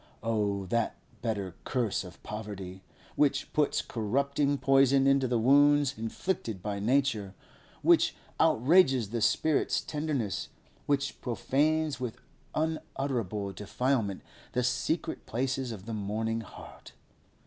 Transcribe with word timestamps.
Oh 0.23 0.65
that 0.65 0.95
bitter 1.21 1.53
curse 1.63 2.03
of 2.03 2.23
poverty, 2.23 2.81
which 3.15 3.53
puts 3.53 3.83
corrupting 3.83 4.57
poison 4.57 5.05
into 5.05 5.27
the 5.27 5.37
wounds 5.37 5.95
inflicted 5.95 6.63
by 6.63 6.79
nature, 6.79 7.35
which 7.83 8.15
outrages 8.39 9.11
the 9.11 9.21
spirit's 9.21 9.79
tenderness, 9.79 10.49
which 10.87 11.21
profanes 11.21 11.99
with 11.99 12.17
unutterable 12.55 13.53
defilement 13.53 14.23
the 14.53 14.63
secret 14.63 15.27
places 15.27 15.71
of 15.71 15.85
the 15.85 15.93
mourning 15.93 16.41
heart! 16.41 16.93